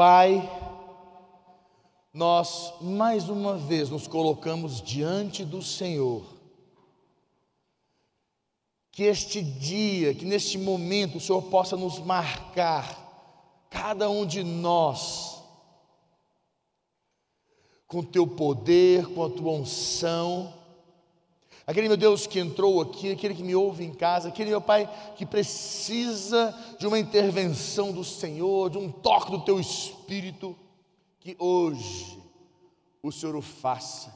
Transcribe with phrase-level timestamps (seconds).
[0.00, 0.50] Pai,
[2.10, 6.24] nós mais uma vez nos colocamos diante do Senhor.
[8.90, 15.42] Que este dia, que neste momento o Senhor possa nos marcar, cada um de nós,
[17.86, 20.50] com teu poder, com a tua unção,
[21.70, 24.90] aquele meu Deus que entrou aqui, aquele que me ouve em casa, aquele meu Pai
[25.14, 30.56] que precisa de uma intervenção do Senhor, de um toque do Teu Espírito,
[31.20, 32.20] que hoje
[33.00, 34.10] o Senhor o faça,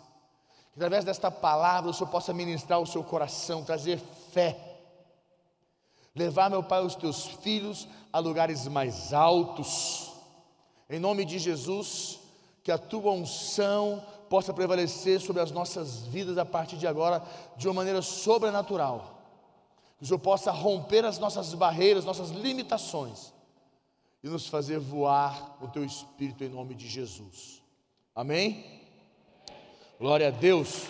[0.72, 4.00] que através desta palavra o Senhor possa ministrar o seu coração, trazer
[4.32, 4.58] fé,
[6.12, 10.10] levar, meu Pai, os Teus filhos a lugares mais altos,
[10.90, 12.18] em nome de Jesus,
[12.64, 17.22] que a Tua unção, possa prevalecer sobre as nossas vidas a partir de agora
[17.56, 19.22] de uma maneira sobrenatural.
[19.98, 23.32] Que o Senhor possa romper as nossas barreiras, nossas limitações
[24.22, 27.62] e nos fazer voar o teu espírito em nome de Jesus.
[28.14, 28.82] Amém?
[29.98, 30.84] Glória a Deus.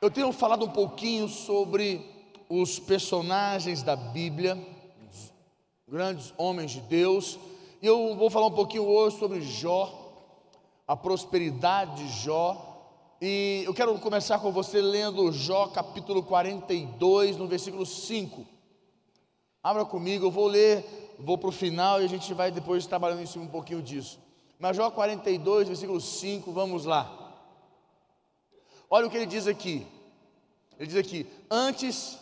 [0.00, 2.08] Eu tenho falado um pouquinho sobre
[2.48, 4.58] os personagens da Bíblia,
[5.86, 7.38] grandes homens de Deus,
[7.82, 10.12] e eu vou falar um pouquinho hoje sobre Jó,
[10.86, 12.66] a prosperidade de Jó.
[13.22, 18.46] E eu quero começar com você lendo Jó capítulo 42, no versículo 5.
[19.62, 23.22] Abra comigo, eu vou ler, vou para o final e a gente vai depois trabalhando
[23.22, 24.18] em cima um pouquinho disso.
[24.58, 27.34] Mas Jó 42, versículo 5, vamos lá.
[28.90, 29.86] Olha o que ele diz aqui.
[30.78, 32.18] Ele diz aqui: Antes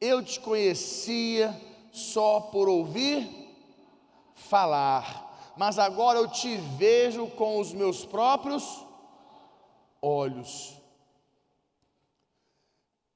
[0.00, 1.54] eu te conhecia
[1.92, 3.47] só por ouvir
[4.38, 8.84] falar, mas agora eu te vejo com os meus próprios
[10.00, 10.76] olhos.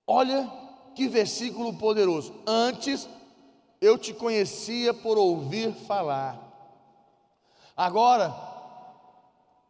[0.07, 0.51] Olha
[0.95, 2.35] que versículo poderoso.
[2.47, 3.09] Antes
[3.81, 6.39] eu te conhecia por ouvir falar,
[7.77, 8.35] agora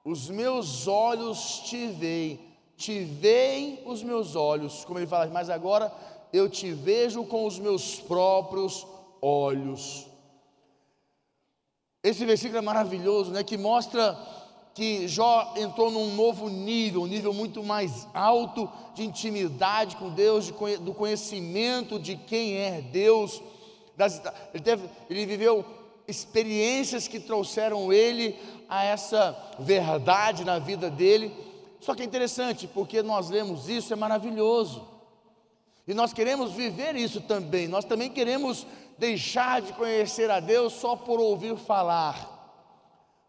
[0.05, 2.41] os meus olhos te veem,
[2.77, 5.93] te veem os meus olhos, como ele fala, mas agora
[6.33, 8.87] eu te vejo com os meus próprios
[9.21, 10.12] olhos.
[12.03, 13.45] Esse versículo é maravilhoso, né?
[13.45, 14.19] Que mostra
[14.75, 20.47] que Jó entrou num novo nível, um nível muito mais alto de intimidade com Deus,
[20.47, 23.41] de, do conhecimento de quem é Deus.
[23.97, 24.21] Das,
[24.53, 25.65] ele, teve, ele viveu
[26.09, 28.37] experiências que trouxeram ele
[28.69, 31.33] a essa verdade na vida dele.
[31.81, 34.92] Só que é interessante, porque nós lemos isso, é maravilhoso.
[35.87, 37.67] E nós queremos viver isso também.
[37.67, 38.67] Nós também queremos
[38.99, 42.31] deixar de conhecer a Deus só por ouvir falar.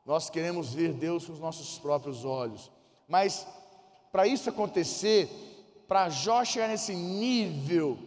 [0.05, 2.71] Nós queremos ver Deus com os nossos próprios olhos.
[3.07, 3.47] Mas
[4.11, 5.29] para isso acontecer,
[5.87, 7.97] para Jó chegar nesse nível,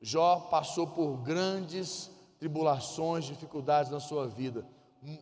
[0.00, 4.66] Jó passou por grandes tribulações, dificuldades na sua vida,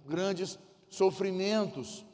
[0.06, 2.04] grandes sofrimentos.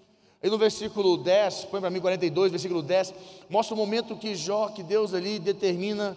[0.42, 3.14] E no versículo 10, põe para mim 42, versículo 10,
[3.48, 6.16] mostra o momento que Jó, que Deus ali determina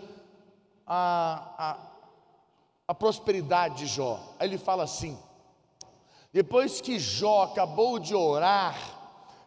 [0.85, 1.89] a, a
[2.89, 4.19] a prosperidade de Jó.
[4.39, 5.15] Aí ele fala assim:
[6.33, 8.75] depois que Jó acabou de orar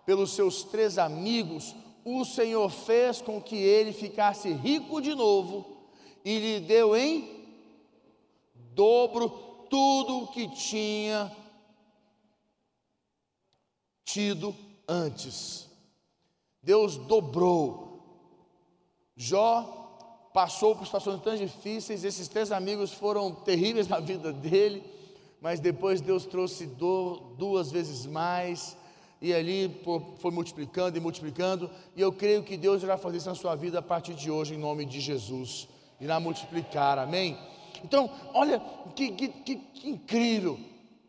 [0.06, 5.66] pelos seus três amigos, o Senhor fez com que ele ficasse rico de novo
[6.24, 7.44] e lhe deu em
[8.54, 9.28] dobro
[9.68, 11.30] tudo o que tinha
[14.12, 14.54] tido
[14.86, 15.68] antes.
[16.62, 17.92] Deus dobrou.
[19.16, 19.78] Jó
[20.34, 24.82] passou por situações tão difíceis, esses três amigos foram terríveis na vida dele,
[25.40, 28.76] mas depois Deus trouxe duas vezes mais,
[29.20, 29.80] e ali
[30.18, 33.78] foi multiplicando e multiplicando, e eu creio que Deus irá fazer isso na sua vida
[33.78, 35.68] a partir de hoje, em nome de Jesus,
[36.00, 37.38] irá multiplicar, amém?
[37.84, 38.60] Então, olha
[38.94, 40.58] que, que, que, que incrível,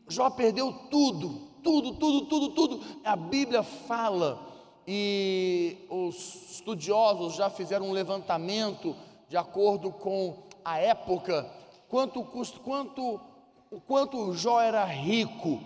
[0.08, 4.54] Jó perdeu tudo, tudo, tudo, tudo, tudo, a Bíblia fala,
[4.88, 8.96] e os estudiosos já fizeram um levantamento
[9.30, 11.50] de acordo com a época,
[11.88, 13.20] quanto custo, quanto
[13.88, 15.60] quanto Jó era rico,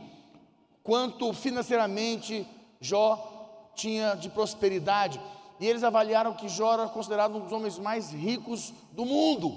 [0.84, 2.48] quanto financeiramente
[2.80, 5.20] Jó tinha de prosperidade.
[5.60, 9.54] E eles avaliaram que Jó era considerado um dos homens mais ricos do mundo.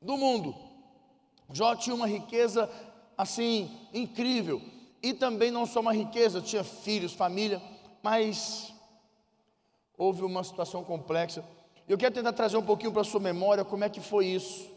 [0.00, 0.54] Do mundo.
[1.52, 2.70] Jó tinha uma riqueza
[3.16, 4.62] assim incrível.
[5.06, 7.62] E também não só uma riqueza, tinha filhos, família,
[8.02, 8.72] mas
[9.96, 11.44] houve uma situação complexa
[11.88, 14.68] eu quero tentar trazer um pouquinho para a sua memória como é que foi isso.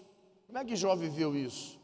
[0.46, 1.80] Como é que Jó viveu isso?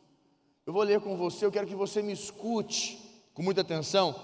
[0.65, 2.99] Eu vou ler com você, eu quero que você me escute
[3.33, 4.15] com muita atenção.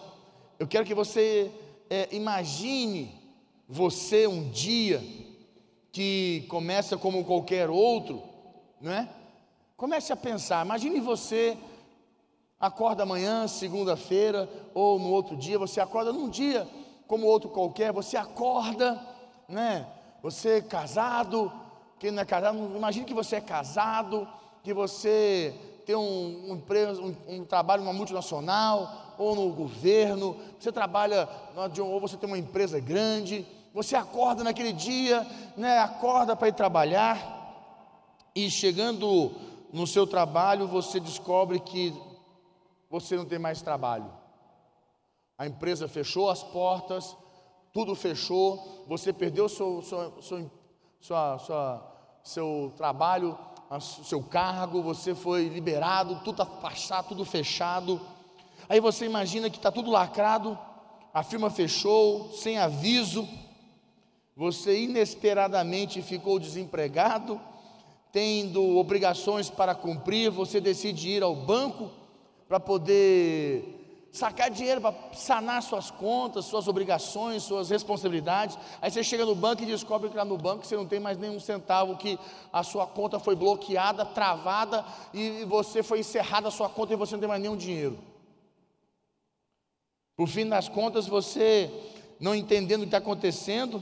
[0.60, 1.52] Eu quero que você
[1.90, 3.20] é, imagine
[3.68, 5.02] você um dia
[5.92, 8.22] que começa como qualquer outro,
[8.80, 9.10] não é?
[9.76, 11.58] Comece a pensar, imagine você
[12.62, 16.68] acorda amanhã, segunda-feira, ou no outro dia, você acorda num dia
[17.08, 18.98] como outro qualquer, você acorda,
[19.50, 19.86] né?
[20.24, 21.52] Você é casado,
[22.00, 24.28] quem não é casado, imagine que você é casado,
[24.64, 25.54] que você
[25.86, 31.28] tem um, um, empresa, um, um trabalho numa multinacional, ou no governo, você trabalha,
[31.80, 35.28] ou você tem uma empresa grande, você acorda naquele dia,
[35.58, 37.40] né, acorda para ir trabalhar,
[38.34, 39.32] e chegando
[39.74, 41.94] no seu trabalho, você descobre que
[42.92, 44.12] você não tem mais trabalho.
[45.38, 47.16] A empresa fechou as portas,
[47.72, 50.52] tudo fechou, você perdeu seu, seu,
[51.00, 51.42] seu,
[52.22, 53.40] seu trabalho,
[53.80, 58.02] seu cargo, você foi liberado, tudo está tudo fechado.
[58.68, 60.60] Aí você imagina que está tudo lacrado,
[61.14, 63.26] a firma fechou, sem aviso,
[64.36, 67.40] você inesperadamente ficou desempregado,
[68.12, 72.01] tendo obrigações para cumprir, você decide ir ao banco
[72.52, 78.58] para poder sacar dinheiro, para sanar suas contas, suas obrigações, suas responsabilidades.
[78.82, 81.18] Aí você chega no banco e descobre que lá no banco você não tem mais
[81.18, 82.20] nenhum centavo, que
[82.52, 84.84] a sua conta foi bloqueada, travada
[85.14, 87.98] e você foi encerrada a sua conta e você não tem mais nenhum dinheiro.
[90.18, 91.72] Por fim das contas, você
[92.20, 93.82] não entendendo o que está acontecendo,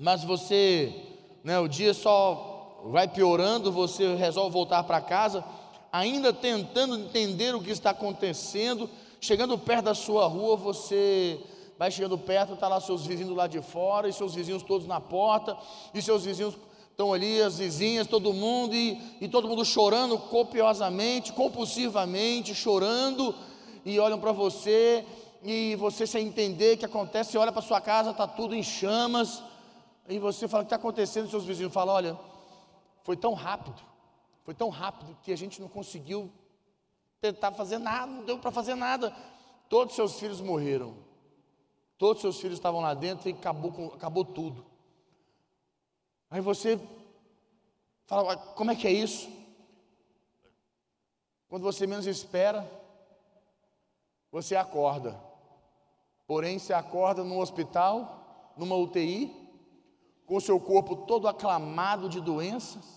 [0.00, 0.94] mas você,
[1.42, 5.44] né, o dia só vai piorando, você resolve voltar para casa
[5.98, 8.88] ainda tentando entender o que está acontecendo,
[9.18, 11.40] chegando perto da sua rua, você
[11.78, 15.00] vai chegando perto, está lá seus vizinhos lá de fora, e seus vizinhos todos na
[15.00, 15.56] porta,
[15.94, 16.54] e seus vizinhos
[16.90, 23.34] estão ali, as vizinhas, todo mundo, e, e todo mundo chorando copiosamente, compulsivamente, chorando,
[23.84, 25.04] e olham para você,
[25.42, 29.42] e você sem entender o que acontece, olha para sua casa, está tudo em chamas,
[30.08, 32.18] e você fala o que está acontecendo, seus vizinhos falam, olha,
[33.02, 33.95] foi tão rápido,
[34.46, 36.30] foi tão rápido que a gente não conseguiu
[37.20, 39.10] tentar fazer nada, não deu para fazer nada.
[39.68, 40.94] Todos seus filhos morreram.
[41.98, 44.64] Todos seus filhos estavam lá dentro e acabou, acabou tudo.
[46.30, 46.80] Aí você
[48.06, 49.28] fala, como é que é isso?
[51.48, 52.70] Quando você menos espera,
[54.30, 55.20] você acorda.
[56.24, 59.34] Porém, você acorda num hospital, numa UTI,
[60.24, 62.95] com seu corpo todo aclamado de doenças,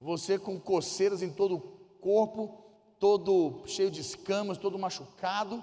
[0.00, 1.60] você com coceiras em todo o
[2.00, 2.64] corpo,
[2.98, 5.62] todo cheio de escamas, todo machucado.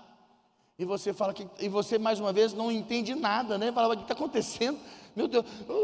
[0.77, 3.71] E você fala que, e você mais uma vez não entende nada, né?
[3.71, 4.80] Fala, o que está acontecendo?
[5.15, 5.75] Meu Deus, eu,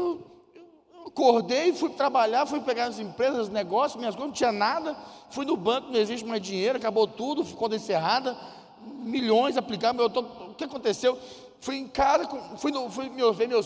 [0.56, 4.96] eu acordei, fui trabalhar, fui pegar as empresas, os negócios, minhas coisas, não tinha nada.
[5.30, 8.36] Fui no banco, não existe mais dinheiro, acabou tudo, ficou encerrada,
[8.82, 10.04] milhões aplicados.
[10.04, 11.18] o que aconteceu?
[11.62, 12.26] Fui em casa,
[12.58, 13.10] fui, no, fui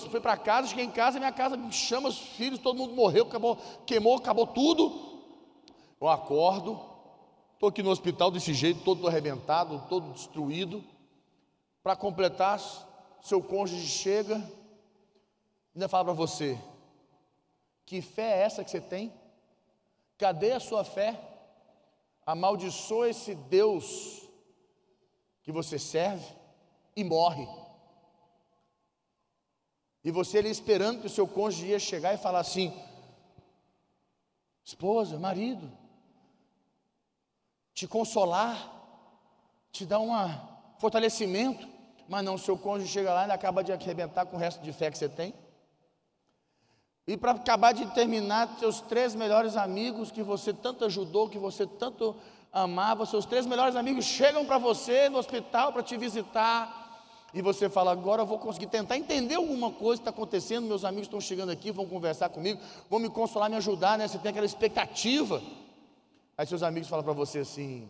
[0.10, 3.26] fui para casa, cheguei em casa, minha casa me chama os filhos, todo mundo morreu,
[3.26, 3.56] acabou,
[3.86, 5.22] queimou, acabou tudo.
[6.02, 6.82] Eu acordo,
[7.54, 10.84] estou aqui no hospital desse jeito, todo arrebentado, todo destruído.
[11.84, 12.60] Para completar,
[13.22, 14.44] seu cônjuge chega,
[15.76, 16.60] ainda fala para você:
[17.86, 19.14] que fé é essa que você tem?
[20.18, 21.20] Cadê a sua fé?
[22.26, 24.28] Amaldiçoa esse Deus
[25.44, 26.26] que você serve
[26.96, 27.48] e morre.
[30.04, 32.74] E você ali esperando que o seu cônjuge ia chegar e falar assim:
[34.64, 35.72] esposa, marido,
[37.74, 38.72] te consolar,
[39.72, 40.12] te dar um
[40.78, 41.68] fortalecimento,
[42.08, 44.92] mas não, seu cônjuge chega lá e acaba de arrebentar com o resto de fé
[44.92, 45.34] que você tem.
[47.08, 51.66] E para acabar de terminar, seus três melhores amigos que você tanto ajudou, que você
[51.66, 52.16] tanto
[52.52, 56.83] amava, seus três melhores amigos chegam para você no hospital para te visitar
[57.34, 60.86] e você fala, agora eu vou conseguir tentar entender alguma coisa que está acontecendo, meus
[60.86, 64.08] amigos estão chegando aqui, vão conversar comigo, vão me consolar, me ajudar, né?
[64.08, 65.42] Você tem aquela expectativa.
[66.38, 67.90] Aí seus amigos falam para você assim,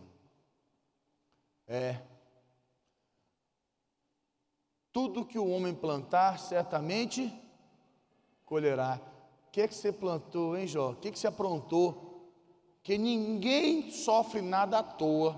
[1.67, 1.97] é,
[4.93, 7.33] tudo que o homem plantar, certamente
[8.45, 9.01] colherá.
[9.47, 10.91] O que é que você plantou, hein, Jó?
[10.91, 12.31] O que, é que você aprontou?
[12.83, 15.35] Que ninguém sofre nada à toa.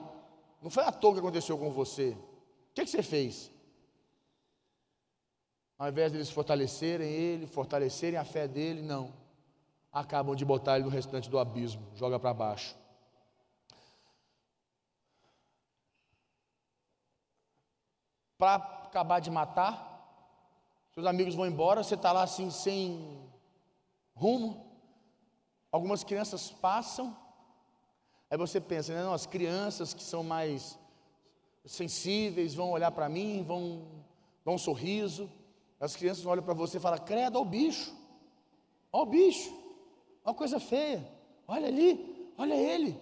[0.62, 2.10] Não foi à toa que aconteceu com você.
[2.10, 3.55] O que, é que você fez?
[5.78, 9.14] Ao invés de eles fortalecerem ele, fortalecerem a fé dele, não.
[9.92, 12.76] Acabam de botar ele no restante do abismo, joga para baixo.
[18.38, 19.96] Para acabar de matar,
[20.94, 23.30] seus amigos vão embora, você está lá assim, sem
[24.14, 24.66] rumo.
[25.72, 27.16] Algumas crianças passam,
[28.30, 30.80] aí você pensa, né, não, as crianças que são mais
[31.66, 33.86] sensíveis vão olhar para mim, vão
[34.46, 35.30] dar um sorriso.
[35.80, 37.94] As crianças olham para você e falam: Credo, olha o bicho,
[38.92, 39.50] olha o bicho,
[40.24, 41.06] olha a coisa feia,
[41.48, 43.00] olha ali, olha ele.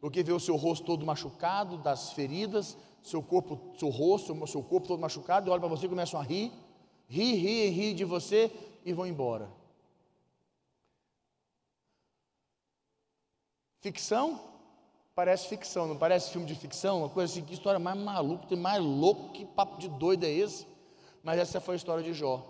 [0.00, 4.88] Porque vê o seu rosto todo machucado, das feridas, seu corpo, seu rosto, seu corpo
[4.88, 6.52] todo machucado, e olha para você e começam a rir,
[7.06, 8.50] rir, rir, rir de você
[8.84, 9.50] e vão embora.
[13.80, 14.40] Ficção?
[15.14, 17.00] Parece ficção, não parece filme de ficção?
[17.00, 20.66] Uma coisa assim, que história mais maluca, mais louco, que papo de doido é esse?
[21.22, 22.46] Mas essa foi a história de Jó.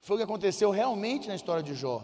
[0.00, 2.02] Foi o que aconteceu realmente na história de Jó.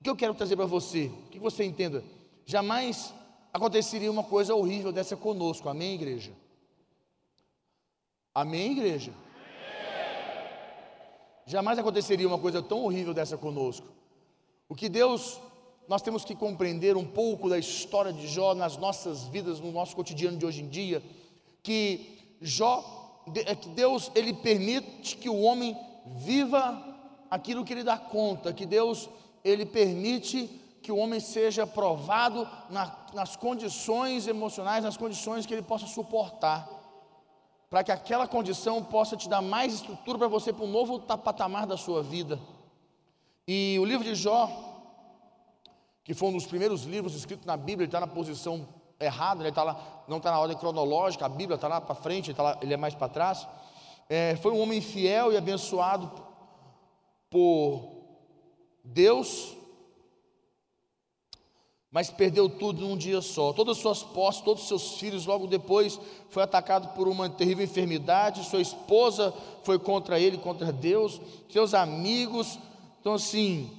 [0.00, 2.02] O que eu quero trazer para você, que você entenda,
[2.44, 3.14] jamais
[3.52, 6.32] aconteceria uma coisa horrível dessa conosco, amém, igreja?
[8.34, 9.12] Amém, igreja?
[11.46, 13.86] Jamais aconteceria uma coisa tão horrível dessa conosco.
[14.68, 15.40] O que Deus,
[15.86, 19.94] nós temos que compreender um pouco da história de Jó nas nossas vidas, no nosso
[19.94, 21.02] cotidiano de hoje em dia,
[21.62, 23.01] que Jó,
[23.46, 25.76] é que Deus, ele permite que o homem
[26.06, 26.82] viva
[27.30, 29.08] aquilo que ele dá conta, que Deus
[29.44, 30.46] ele permite
[30.82, 36.68] que o homem seja provado na, nas condições emocionais, nas condições que ele possa suportar,
[37.70, 41.66] para que aquela condição possa te dar mais estrutura para você para um novo patamar
[41.66, 42.38] da sua vida.
[43.46, 44.50] E o livro de Jó,
[46.04, 48.68] que foi um dos primeiros livros escritos na Bíblia, está na posição
[49.04, 52.30] errada, ele está lá, não está na ordem cronológica, a Bíblia está lá para frente,
[52.30, 53.46] ele, tá lá, ele é mais para trás.
[54.08, 56.10] É, foi um homem fiel e abençoado
[57.30, 58.02] por
[58.84, 59.56] Deus,
[61.90, 63.52] mas perdeu tudo num dia só.
[63.52, 67.64] Todas as suas posses, todos os seus filhos, logo depois foi atacado por uma terrível
[67.64, 68.44] enfermidade.
[68.44, 69.32] Sua esposa
[69.62, 71.20] foi contra ele, contra Deus.
[71.50, 72.58] Seus amigos.
[72.98, 73.70] Então, assim,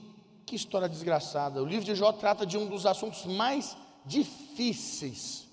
[0.46, 1.62] que história desgraçada.
[1.62, 3.76] O livro de Jó trata de um dos assuntos mais
[4.06, 5.48] difíceis.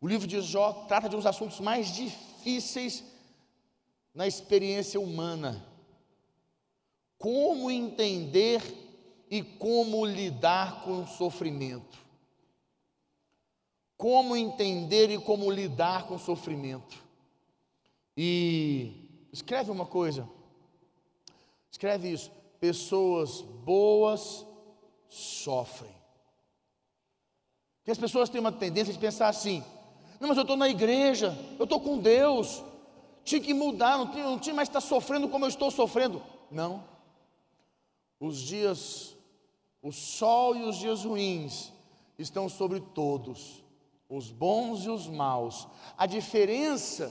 [0.00, 3.04] O livro de Jó trata de dos assuntos mais difíceis
[4.14, 5.66] na experiência humana.
[7.18, 8.62] Como entender
[9.30, 11.98] e como lidar com o sofrimento.
[13.96, 17.04] Como entender e como lidar com o sofrimento.
[18.16, 20.28] E escreve uma coisa.
[21.70, 22.30] Escreve isso.
[22.60, 24.46] Pessoas boas
[25.08, 25.97] sofrem.
[27.88, 29.64] Porque as pessoas têm uma tendência de pensar assim:
[30.20, 32.62] não, mas eu estou na igreja, eu estou com Deus,
[33.24, 36.22] tinha que mudar, não tinha, não tinha mais estar sofrendo como eu estou sofrendo.
[36.50, 36.84] Não.
[38.20, 39.16] Os dias,
[39.80, 41.72] o sol e os dias ruins
[42.18, 43.64] estão sobre todos,
[44.06, 45.66] os bons e os maus.
[45.96, 47.10] A diferença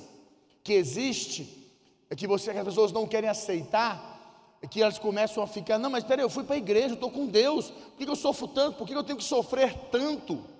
[0.63, 1.73] que existe
[2.07, 5.79] é que você, que as pessoas não querem aceitar, é que elas começam a ficar,
[5.79, 8.15] não, mas espera, eu fui para a igreja, eu estou com Deus, por que eu
[8.15, 8.77] sofro tanto?
[8.77, 10.55] Por que eu tenho que sofrer tanto?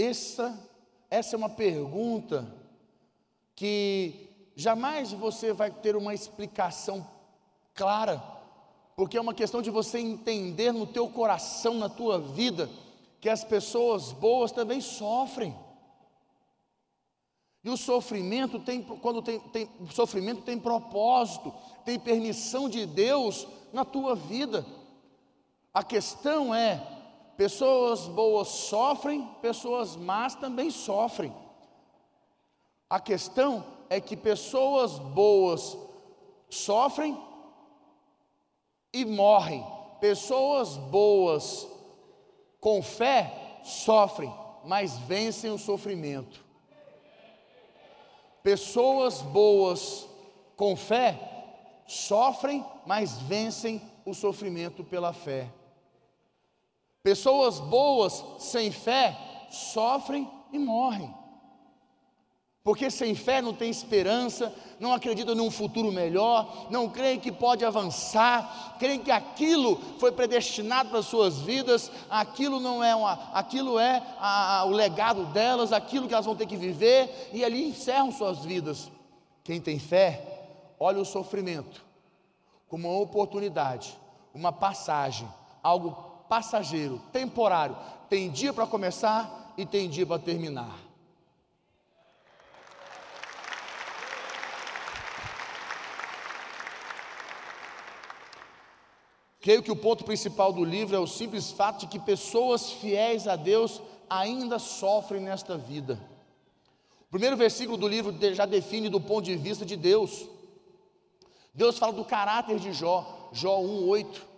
[0.00, 0.70] Essa
[1.10, 2.46] essa é uma pergunta
[3.56, 7.04] que jamais você vai ter uma explicação
[7.74, 8.22] clara,
[8.94, 12.70] porque é uma questão de você entender no teu coração, na tua vida,
[13.20, 15.52] que as pessoas boas também sofrem.
[17.64, 21.52] E o sofrimento tem, quando tem, tem, sofrimento tem propósito,
[21.84, 24.64] tem permissão de Deus na tua vida.
[25.74, 26.80] A questão é,
[27.40, 31.34] Pessoas boas sofrem, pessoas más também sofrem.
[32.90, 35.74] A questão é que pessoas boas
[36.50, 37.18] sofrem
[38.92, 39.66] e morrem.
[40.02, 41.66] Pessoas boas
[42.60, 44.30] com fé sofrem,
[44.62, 46.44] mas vencem o sofrimento.
[48.42, 50.06] Pessoas boas
[50.58, 51.18] com fé
[51.86, 55.50] sofrem, mas vencem o sofrimento pela fé.
[57.02, 59.16] Pessoas boas, sem fé,
[59.50, 61.14] sofrem e morrem.
[62.62, 67.64] Porque sem fé não tem esperança, não acreditam num futuro melhor, não creem que pode
[67.64, 73.78] avançar, creem que aquilo foi predestinado para as suas vidas, aquilo não é uma, aquilo
[73.78, 77.70] é a, a, o legado delas, aquilo que elas vão ter que viver, e ali
[77.70, 78.90] encerram suas vidas.
[79.42, 80.22] Quem tem fé,
[80.78, 81.88] olha o sofrimento
[82.68, 83.98] como uma oportunidade,
[84.32, 85.28] uma passagem,
[85.62, 87.76] algo passageiro, temporário.
[88.08, 90.78] Tem dia para começar e tem dia para terminar.
[99.40, 103.26] Creio que o ponto principal do livro é o simples fato de que pessoas fiéis
[103.26, 105.98] a Deus ainda sofrem nesta vida.
[107.08, 110.28] O primeiro versículo do livro já define do ponto de vista de Deus.
[111.52, 114.29] Deus fala do caráter de Jó, Jó 1:8.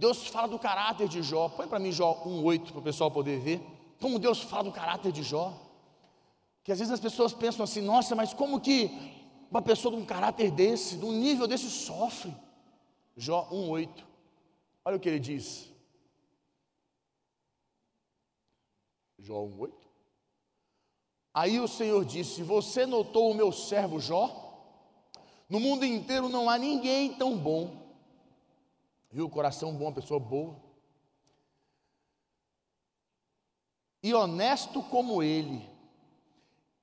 [0.00, 1.50] Deus fala do caráter de Jó.
[1.50, 3.60] Põe para mim Jó 1,8 para o pessoal poder ver.
[4.00, 5.52] Como Deus fala do caráter de Jó.
[6.64, 8.90] Que às vezes as pessoas pensam assim, nossa, mas como que
[9.50, 12.34] uma pessoa de um caráter desse, de um nível desse, sofre?
[13.14, 13.90] Jó 1,8.
[14.86, 15.70] Olha o que ele diz.
[19.18, 19.70] Jó 1,8.
[21.34, 24.48] Aí o Senhor disse: Você notou o meu servo Jó?
[25.46, 27.79] No mundo inteiro não há ninguém tão bom.
[29.10, 29.28] Viu?
[29.28, 30.56] Coração bom, pessoa boa.
[34.02, 35.68] E honesto como ele.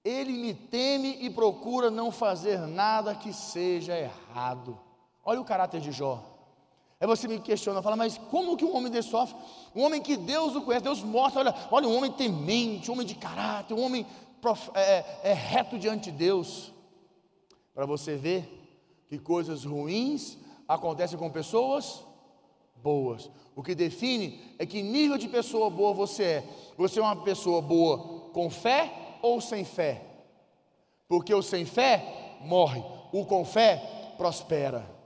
[0.04, 4.80] Ele me teme e procura não fazer nada que seja errado.
[5.24, 6.24] Olha o caráter de Jó.
[7.00, 9.38] Aí você me questiona, fala, mas como que um homem desse sofre?
[9.76, 13.06] Um homem que Deus o conhece, Deus mostra, olha, olha um homem temente, um homem
[13.06, 14.06] de caráter, um homem
[14.74, 16.74] é, é, é reto diante de Deus.
[17.74, 18.50] Para você ver
[19.08, 22.07] que coisas ruins acontecem com pessoas
[22.84, 23.30] boas.
[23.56, 26.44] O que define é que nível de pessoa boa você é.
[26.78, 28.92] Você é uma pessoa boa com fé
[29.22, 30.04] ou sem fé?
[31.08, 34.98] Porque o sem fé morre, o com fé prospera.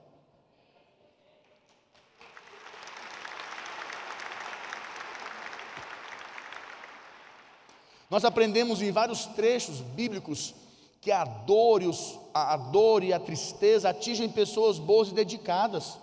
[8.10, 10.54] Nós aprendemos em vários trechos bíblicos
[11.00, 15.98] que a dor, e os, a dor e a tristeza atingem pessoas boas e dedicadas.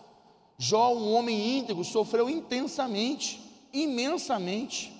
[0.58, 3.40] Jó, um homem íntegro, sofreu intensamente,
[3.72, 4.92] imensamente.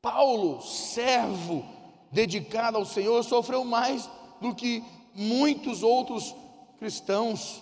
[0.00, 1.64] Paulo, servo,
[2.12, 4.08] dedicado ao Senhor, sofreu mais
[4.40, 4.84] do que
[5.14, 6.34] muitos outros
[6.78, 7.60] cristãos.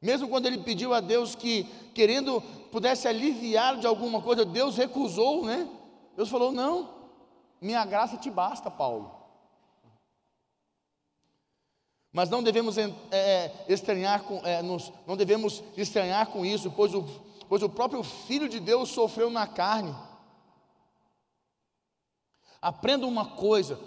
[0.00, 2.40] Mesmo quando ele pediu a Deus que, querendo,
[2.70, 5.68] pudesse aliviar de alguma coisa, Deus recusou, né?
[6.16, 6.88] Deus falou: não,
[7.60, 9.23] minha graça te basta, Paulo.
[12.14, 17.02] Mas não devemos é, estranhar com, é, nos, não devemos estranhar com isso, pois o,
[17.48, 19.92] pois o próprio Filho de Deus sofreu na carne.
[22.62, 23.80] Aprenda uma coisa: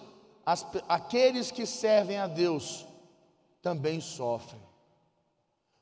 [0.46, 2.86] as, aqueles que servem a Deus
[3.62, 4.62] também sofrem.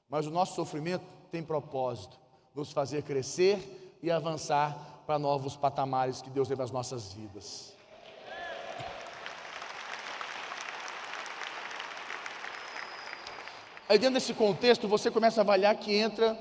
[0.07, 2.15] Mas o nosso sofrimento tem propósito:
[2.53, 7.74] nos fazer crescer e avançar para novos patamares que Deus para as nossas vidas.
[13.87, 16.37] Aí dentro desse contexto você começa a avaliar que entra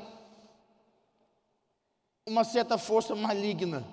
[2.27, 3.85] uma certa força maligna.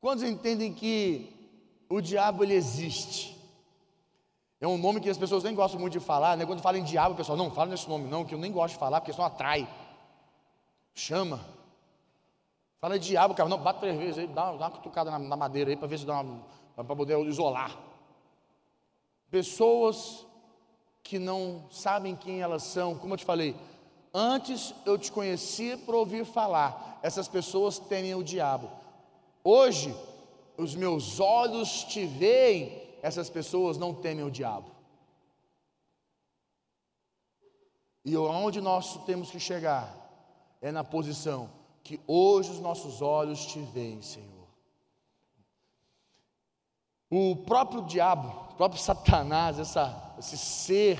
[0.00, 1.32] Quantos entendem que
[1.88, 3.36] o diabo ele existe?
[4.60, 6.44] É um nome que as pessoas nem gostam muito de falar, né?
[6.44, 8.74] Quando falam em diabo, o pessoal não fala nesse nome não, que eu nem gosto
[8.74, 9.68] de falar, porque só atrai.
[10.94, 11.40] Chama.
[12.80, 15.70] Fala diabo, cara, não, bate três vezes aí, dá, dá uma cutucada na, na madeira
[15.70, 17.76] aí para ver se dá uma, para poder isolar.
[19.30, 20.26] Pessoas
[21.08, 23.56] que não sabem quem elas são, como eu te falei,
[24.12, 28.70] antes eu te conhecia por ouvir falar, essas pessoas temem o diabo.
[29.42, 29.96] Hoje,
[30.58, 34.70] os meus olhos te veem, essas pessoas não temem o diabo.
[38.04, 39.90] E onde nós temos que chegar
[40.60, 41.48] é na posição
[41.82, 44.37] que hoje os nossos olhos te veem, Senhor.
[47.10, 50.98] O próprio diabo, o próprio Satanás, essa, esse ser,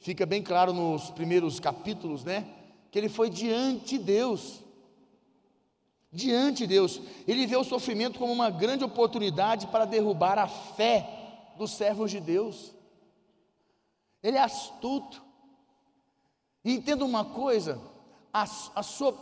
[0.00, 2.48] fica bem claro nos primeiros capítulos, né?
[2.90, 4.64] Que ele foi diante de Deus.
[6.10, 7.02] Diante de Deus.
[7.26, 12.20] Ele vê o sofrimento como uma grande oportunidade para derrubar a fé dos servos de
[12.20, 12.72] Deus.
[14.22, 15.22] Ele é astuto.
[16.64, 17.78] E entenda uma coisa:
[18.32, 19.14] a, a sua,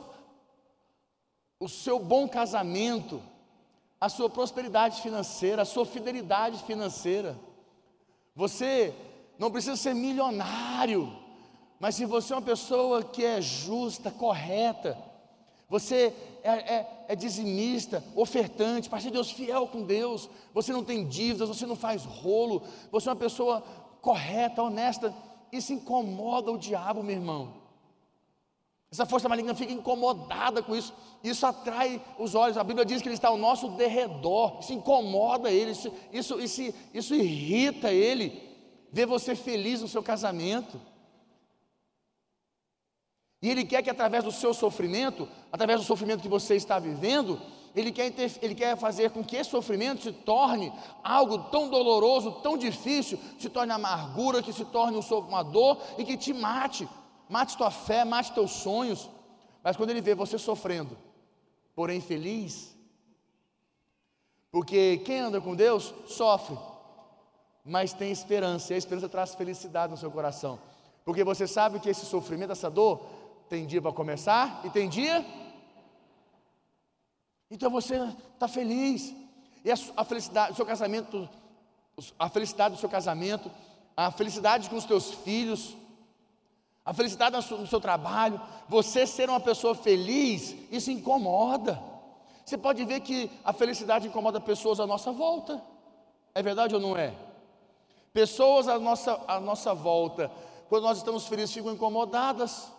[1.58, 3.20] o seu bom casamento,
[4.06, 7.36] a sua prosperidade financeira, a sua fidelidade financeira.
[8.36, 8.94] Você
[9.36, 11.12] não precisa ser milionário,
[11.80, 14.96] mas se você é uma pessoa que é justa, correta,
[15.68, 16.14] você
[16.44, 21.48] é, é, é dizimista, ofertante, parceiro de Deus, fiel com Deus, você não tem dívidas,
[21.48, 23.60] você não faz rolo, você é uma pessoa
[24.00, 25.12] correta, honesta,
[25.50, 27.54] isso incomoda o diabo, meu irmão.
[28.90, 30.94] Essa força maligna fica incomodada com isso.
[31.22, 32.56] Isso atrai os olhos.
[32.56, 34.58] A Bíblia diz que ele está ao nosso derredor.
[34.60, 35.72] Isso incomoda ele.
[35.72, 38.42] Isso, isso, isso, isso irrita ele.
[38.92, 40.80] Ver você feliz no seu casamento.
[43.42, 47.40] E ele quer que através do seu sofrimento, através do sofrimento que você está vivendo,
[47.74, 50.72] ele quer, ele quer fazer com que esse sofrimento se torne
[51.04, 56.16] algo tão doloroso, tão difícil, se torne amargura, que se torne uma dor e que
[56.16, 56.88] te mate
[57.28, 59.08] mate tua fé, mate teus sonhos.
[59.62, 60.96] Mas quando ele vê você sofrendo,
[61.74, 62.76] porém feliz,
[64.50, 66.56] porque quem anda com Deus sofre,
[67.64, 70.58] mas tem esperança, e a esperança traz felicidade no seu coração,
[71.04, 73.04] porque você sabe que esse sofrimento, essa dor,
[73.48, 75.24] tem dia para começar e tem dia.
[77.50, 77.96] Então você
[78.34, 79.14] está feliz,
[79.64, 81.28] e a felicidade do seu casamento,
[82.18, 83.50] a felicidade do seu casamento,
[83.96, 85.76] a felicidade com os teus filhos,
[86.86, 91.82] a felicidade no seu trabalho, você ser uma pessoa feliz, isso incomoda.
[92.44, 95.60] Você pode ver que a felicidade incomoda pessoas à nossa volta.
[96.32, 97.12] É verdade ou não é?
[98.12, 100.30] Pessoas à nossa, à nossa volta,
[100.68, 102.70] quando nós estamos felizes, ficam incomodadas.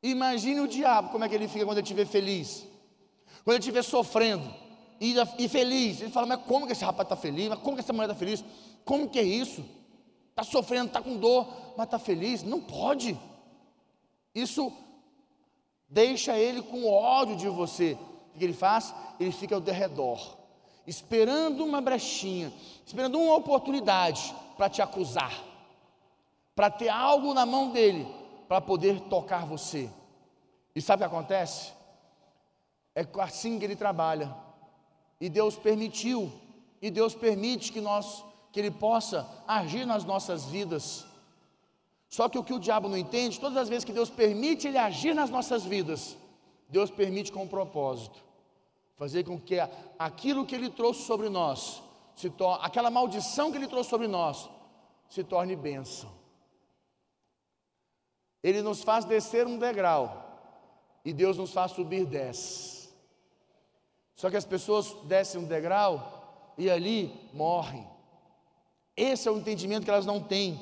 [0.00, 2.64] Imagine o diabo, como é que ele fica quando ele estiver feliz.
[3.42, 4.54] Quando ele estiver sofrendo
[5.00, 6.00] e, e, feliz.
[6.00, 7.48] Ele fala, mas como que esse rapaz está feliz?
[7.48, 8.44] Mas como que essa mulher está feliz?
[8.84, 9.64] Como que é isso?
[10.36, 12.42] Está sofrendo, está com dor, mas está feliz?
[12.42, 13.18] Não pode.
[14.34, 14.70] Isso
[15.88, 17.96] deixa ele com ódio de você.
[18.34, 18.94] O que ele faz?
[19.18, 20.36] Ele fica ao derredor,
[20.86, 22.52] esperando uma brechinha,
[22.84, 25.32] esperando uma oportunidade para te acusar,
[26.54, 28.06] para ter algo na mão dele,
[28.46, 29.88] para poder tocar você.
[30.74, 31.72] E sabe o que acontece?
[32.94, 34.36] É assim que ele trabalha.
[35.18, 36.30] E Deus permitiu,
[36.82, 38.22] e Deus permite que nós
[38.56, 41.04] que ele possa agir nas nossas vidas.
[42.08, 44.78] Só que o que o diabo não entende, todas as vezes que Deus permite ele
[44.78, 46.16] agir nas nossas vidas,
[46.66, 48.18] Deus permite com um propósito,
[48.96, 49.58] fazer com que
[49.98, 51.82] aquilo que ele trouxe sobre nós,
[52.14, 54.48] se aquela maldição que ele trouxe sobre nós,
[55.10, 56.10] se torne bênção.
[58.42, 60.40] Ele nos faz descer um degrau
[61.04, 62.90] e Deus nos faz subir dez.
[64.14, 67.95] Só que as pessoas descem um degrau e ali morrem.
[68.96, 70.58] Esse é o entendimento que elas não têm.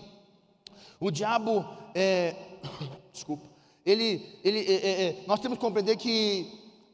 [0.99, 2.35] O diabo, é,
[3.13, 3.47] desculpa,
[3.85, 6.51] ele, ele, é, é, é, nós temos que compreender que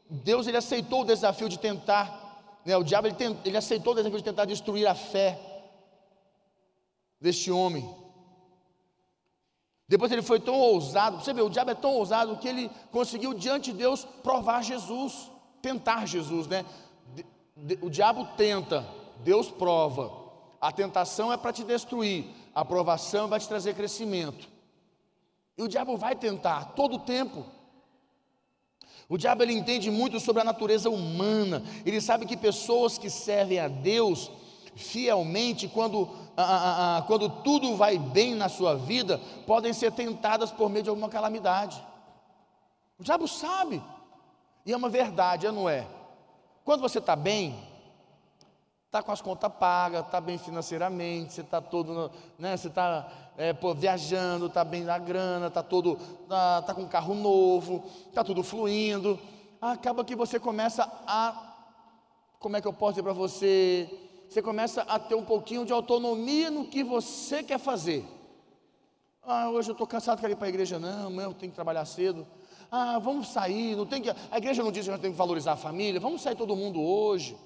[0.09, 3.95] Deus ele aceitou o desafio de tentar, né, o diabo ele, tent, ele aceitou o
[3.95, 5.39] desafio de tentar destruir a fé
[7.19, 7.89] deste homem.
[9.87, 13.33] Depois ele foi tão ousado, você vê, o diabo é tão ousado que ele conseguiu
[13.33, 15.29] diante de Deus provar Jesus,
[15.61, 16.65] tentar Jesus, né?
[17.81, 18.87] O diabo tenta,
[19.23, 20.20] Deus prova.
[20.61, 24.47] A tentação é para te destruir, a aprovação vai te trazer crescimento.
[25.57, 27.43] E o diabo vai tentar todo o tempo.
[29.09, 31.63] O diabo ele entende muito sobre a natureza humana.
[31.85, 34.31] Ele sabe que pessoas que servem a Deus
[34.75, 36.07] fielmente, quando,
[37.07, 41.83] quando tudo vai bem na sua vida, podem ser tentadas por meio de alguma calamidade.
[42.97, 43.83] O diabo sabe.
[44.65, 45.87] E é uma verdade, não é?
[46.63, 47.59] Quando você está bem,
[48.91, 53.53] está com as contas pagas, está bem financeiramente, você está todo, né, você está é,
[53.73, 58.43] viajando, está bem na grana, está todo, está tá com um carro novo, está tudo
[58.43, 59.17] fluindo,
[59.61, 61.55] acaba que você começa a,
[62.37, 63.89] como é que eu posso dizer para você,
[64.27, 68.05] você começa a ter um pouquinho de autonomia no que você quer fazer.
[69.23, 71.55] Ah, hoje eu estou cansado, quero ir para a igreja, não, amanhã eu tenho que
[71.55, 72.27] trabalhar cedo.
[72.69, 74.09] Ah, vamos sair, não tem que.
[74.09, 76.57] A igreja não diz que a gente tem que valorizar a família, vamos sair todo
[76.57, 77.37] mundo hoje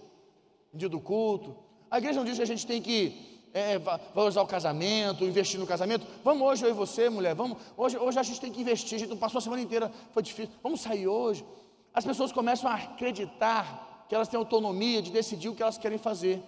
[0.77, 1.55] dia do culto.
[1.89, 3.79] A igreja não diz que a gente tem que é,
[4.13, 6.05] valorizar o casamento, investir no casamento.
[6.23, 7.57] Vamos hoje, eu e você, mulher, vamos.
[7.77, 10.21] Hoje, hoje a gente tem que investir, a gente não passou a semana inteira, foi
[10.21, 10.53] difícil.
[10.61, 11.45] Vamos sair hoje.
[11.93, 15.97] As pessoas começam a acreditar que elas têm autonomia de decidir o que elas querem
[15.97, 16.43] fazer.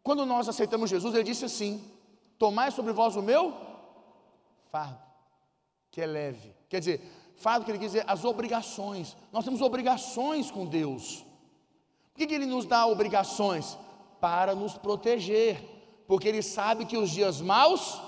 [0.00, 1.82] Quando nós aceitamos Jesus, ele disse assim:
[2.38, 3.52] Tomai sobre vós o meu
[4.70, 5.02] fardo,
[5.90, 6.54] que é leve.
[6.68, 7.00] Quer dizer,
[7.34, 9.16] fardo quer dizer as obrigações.
[9.32, 11.25] Nós temos obrigações com Deus.
[12.16, 13.76] Por que, que ele nos dá obrigações?
[14.18, 15.60] Para nos proteger,
[16.08, 18.00] porque ele sabe que os dias maus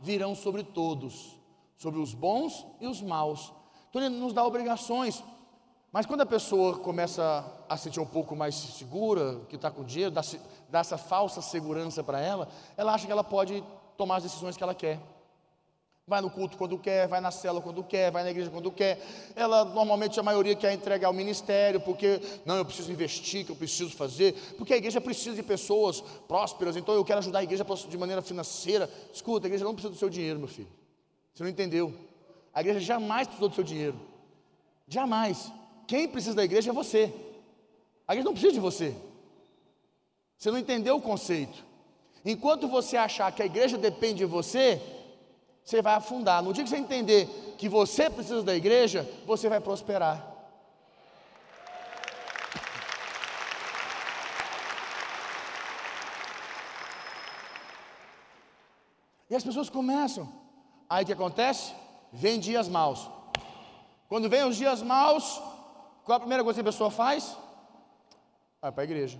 [0.00, 1.36] virão sobre todos,
[1.76, 3.52] sobre os bons e os maus.
[3.90, 5.22] Então ele nos dá obrigações.
[5.92, 9.84] Mas quando a pessoa começa a se sentir um pouco mais segura, que está com
[9.84, 10.22] dinheiro, dá,
[10.70, 13.62] dá essa falsa segurança para ela, ela acha que ela pode
[13.94, 14.98] tomar as decisões que ela quer
[16.06, 19.00] vai no culto quando quer, vai na cela quando quer, vai na igreja quando quer.
[19.34, 23.56] Ela normalmente a maioria quer entregar ao ministério, porque não, eu preciso investir, que eu
[23.56, 27.64] preciso fazer, porque a igreja precisa de pessoas prósperas, então eu quero ajudar a igreja
[27.88, 28.90] de maneira financeira.
[29.12, 30.68] Escuta, a igreja não precisa do seu dinheiro, meu filho.
[31.32, 31.94] Você não entendeu?
[32.52, 33.98] A igreja jamais precisou do seu dinheiro.
[34.86, 35.50] Jamais.
[35.86, 37.12] Quem precisa da igreja é você.
[38.06, 38.94] A igreja não precisa de você.
[40.36, 41.64] Você não entendeu o conceito.
[42.24, 44.80] Enquanto você achar que a igreja depende de você,
[45.64, 46.42] você vai afundar.
[46.42, 50.32] No dia que você entender que você precisa da igreja, você vai prosperar.
[59.30, 60.30] E as pessoas começam.
[60.88, 61.72] Aí o que acontece?
[62.12, 63.08] Vem dias maus.
[64.08, 65.40] Quando vem os dias maus,
[66.04, 67.36] qual a primeira coisa que a pessoa faz?
[68.60, 69.18] Vai para a igreja.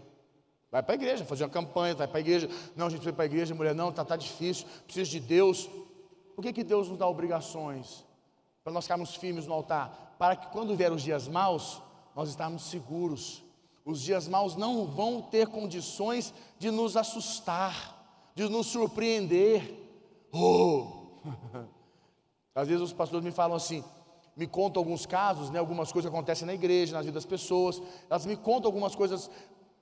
[0.70, 2.48] Vai para a igreja, fazer uma campanha, vai para a igreja.
[2.76, 5.68] Não, a gente vai para a igreja, mulher, não, está tá difícil, preciso de Deus.
[6.34, 8.04] Por que, que Deus nos dá obrigações?
[8.62, 10.16] Para nós ficarmos firmes no altar.
[10.18, 11.82] Para que quando vier os dias maus,
[12.14, 13.42] nós estarmos seguros.
[13.84, 19.74] Os dias maus não vão ter condições de nos assustar, de nos surpreender.
[20.32, 20.86] Oh!
[22.54, 23.84] Às vezes os pastores me falam assim,
[24.36, 27.82] me contam alguns casos, né, algumas coisas que acontecem na igreja, na vida das pessoas.
[28.08, 29.30] Elas me contam algumas coisas,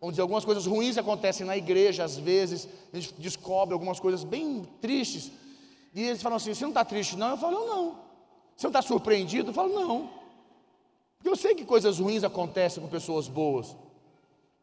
[0.00, 4.64] onde algumas coisas ruins acontecem na igreja, às vezes, a gente descobre algumas coisas bem
[4.80, 5.30] tristes.
[5.94, 7.30] E eles falam assim: Você não está triste, não?
[7.30, 7.98] Eu falo: Não.
[8.56, 9.50] Você não está surpreendido?
[9.50, 10.10] Eu falo: Não.
[11.16, 13.76] Porque eu sei que coisas ruins acontecem com pessoas boas.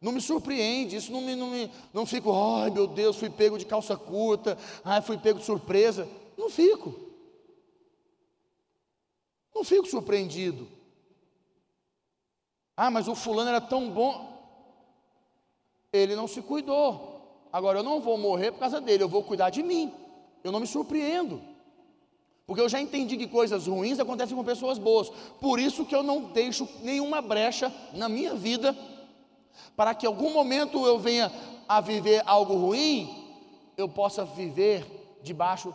[0.02, 3.58] Não me surpreende, isso não me, não me não fico, ai meu Deus, fui pego
[3.58, 6.08] de calça curta, ai fui pego de surpresa.
[6.38, 6.96] Não fico.
[9.54, 10.68] Não fico surpreendido.
[12.78, 14.40] Ah, mas o fulano era tão bom.
[15.92, 17.48] Ele não se cuidou.
[17.52, 19.94] Agora eu não vou morrer por causa dele, eu vou cuidar de mim.
[20.44, 21.42] Eu não me surpreendo.
[22.46, 25.10] Porque eu já entendi que coisas ruins acontecem com pessoas boas.
[25.40, 28.76] Por isso que eu não deixo nenhuma brecha na minha vida
[29.76, 31.32] para que algum momento eu venha
[31.68, 33.38] a viver algo ruim,
[33.78, 35.74] eu possa viver debaixo,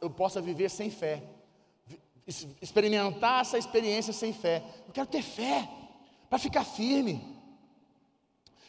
[0.00, 1.22] eu possa viver sem fé,
[2.60, 4.62] experimentar essa experiência sem fé.
[4.86, 5.68] Eu quero ter fé
[6.28, 7.22] para ficar firme.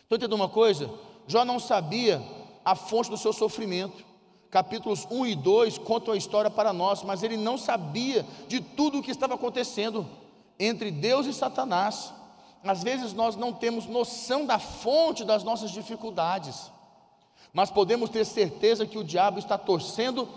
[0.04, 0.90] Estou entendendo uma coisa?
[1.28, 2.22] Jó não sabia
[2.64, 4.06] a fonte do seu sofrimento.
[4.50, 9.00] Capítulos 1 e 2 contam a história para nós, mas ele não sabia de tudo
[9.00, 10.08] o que estava acontecendo
[10.58, 12.14] entre Deus e Satanás
[12.64, 16.72] às vezes nós não temos noção da fonte das nossas dificuldades,
[17.54, 20.28] mas podemos ter certeza que o diabo está torcendo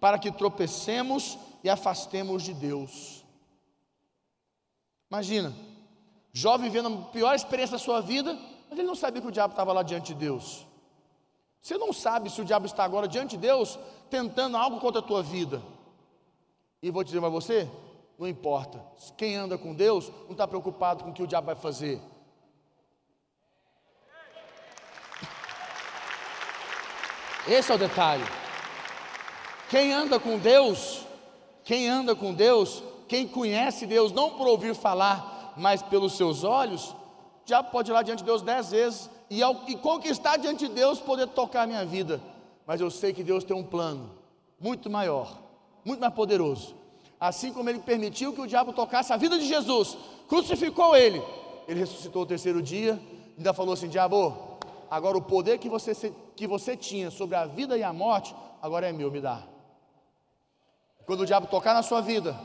[0.00, 3.24] para que tropecemos e afastemos de Deus.
[5.10, 5.54] Imagina,
[6.32, 8.36] jovem vivendo a pior experiência da sua vida,
[8.68, 10.66] mas ele não sabia que o diabo estava lá diante de Deus.
[11.60, 13.78] Você não sabe se o diabo está agora diante de Deus
[14.10, 15.62] tentando algo contra a tua vida.
[16.82, 17.68] E vou dizer para você,
[18.18, 18.80] não importa.
[19.16, 22.00] Quem anda com Deus não está preocupado com o que o diabo vai fazer.
[27.46, 28.24] Esse é o detalhe.
[29.70, 31.04] Quem anda com Deus,
[31.64, 36.94] quem anda com Deus, quem conhece Deus, não por ouvir falar, mas pelos seus olhos,
[37.48, 40.74] já pode ir lá diante de Deus dez vezes e, ao, e conquistar diante de
[40.74, 42.20] Deus poder tocar a minha vida.
[42.66, 44.10] Mas eu sei que Deus tem um plano
[44.60, 45.38] muito maior,
[45.84, 46.78] muito mais poderoso
[47.20, 49.96] assim como ele permitiu que o diabo tocasse a vida de Jesus,
[50.28, 51.22] crucificou ele,
[51.66, 53.00] ele ressuscitou o terceiro dia,
[53.36, 54.58] ainda falou assim: Diabo,
[54.90, 58.88] agora o poder que você, que você tinha sobre a vida e a morte, agora
[58.88, 59.42] é meu, me dá.
[61.04, 62.38] Quando o diabo tocar na sua vida,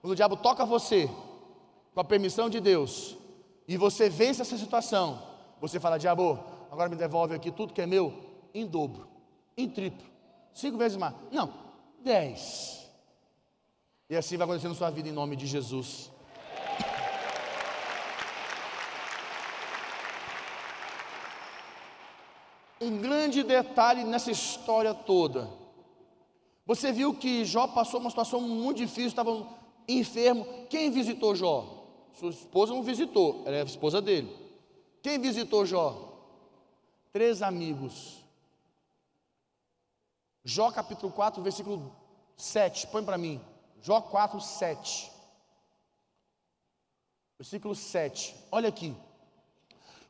[0.00, 1.08] quando o diabo toca você,
[1.94, 3.16] com a permissão de Deus,
[3.66, 5.22] e você vence essa situação,
[5.60, 6.38] você fala: Diabo,
[6.70, 8.12] agora me devolve aqui tudo que é meu,
[8.52, 9.08] em dobro,
[9.56, 10.06] em triplo,
[10.52, 11.14] cinco vezes mais.
[11.30, 11.52] Não,
[12.02, 12.90] dez.
[14.10, 16.10] E assim vai acontecer na sua vida em nome de Jesus.
[22.80, 25.48] Um grande detalhe nessa história toda.
[26.66, 29.46] Você viu que Jó passou uma situação muito difícil, estava
[29.88, 30.44] enfermo.
[30.68, 31.81] Quem visitou Jó?
[32.14, 34.34] Sua esposa não visitou, ela é a esposa dele.
[35.02, 36.10] Quem visitou Jó?
[37.12, 38.22] Três amigos.
[40.44, 41.94] Jó capítulo 4, versículo
[42.36, 43.40] 7, põe para mim.
[43.80, 45.10] Jó 4, 7.
[47.38, 48.34] Versículo 7.
[48.50, 48.94] Olha aqui.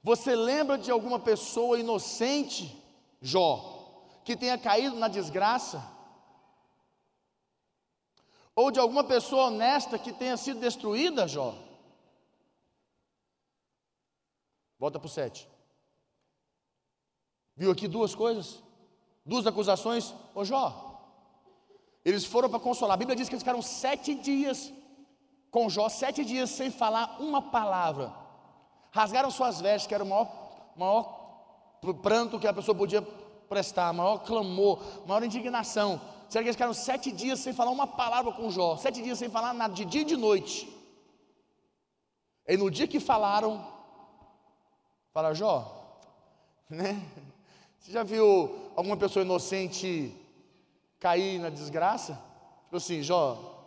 [0.03, 2.77] Você lembra de alguma pessoa inocente,
[3.21, 5.83] Jó, que tenha caído na desgraça?
[8.55, 11.55] Ou de alguma pessoa honesta que tenha sido destruída, Jó?
[14.83, 15.49] Volta para o 7.
[17.57, 18.61] Viu aqui duas coisas?
[19.25, 20.12] Duas acusações.
[20.35, 20.64] Ô Jó,
[22.05, 22.95] eles foram para consolar.
[22.95, 24.73] A Bíblia diz que eles ficaram sete dias
[25.53, 28.12] com Jó, sete dias sem falar uma palavra.
[28.90, 30.29] Rasgaram suas vestes, que era o maior,
[30.77, 31.05] maior
[32.03, 33.03] pranto que a pessoa podia
[33.49, 36.01] prestar, maior clamor, maior indignação.
[36.29, 38.77] Será que eles ficaram sete dias sem falar uma palavra com Jó?
[38.77, 40.68] Sete dias sem falar nada, de dia e de noite.
[42.49, 43.64] E no dia que falaram,
[45.12, 46.01] fala Jó,
[46.68, 47.01] né?
[47.79, 50.14] Você já viu alguma pessoa inocente
[50.98, 52.14] cair na desgraça?
[52.64, 53.66] Tipo assim, Jó,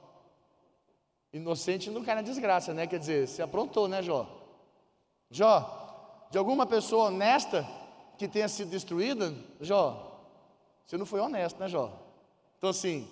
[1.31, 2.87] inocente não cai na desgraça, né?
[2.87, 4.27] Quer dizer, você aprontou, né, Jó?
[5.29, 7.67] Jó, de alguma pessoa honesta
[8.17, 10.21] que tenha sido destruída, Jó,
[10.85, 11.91] você não foi honesto, né, Jó?
[12.57, 13.07] Então, assim,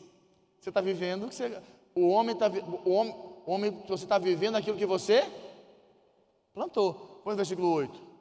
[0.60, 1.62] você está vivendo, você,
[1.94, 2.48] o homem está,
[2.86, 3.16] o homem,
[3.46, 5.30] o homem, você está vivendo aquilo que você
[6.54, 6.94] plantou.
[7.24, 8.13] Põe o versículo 8.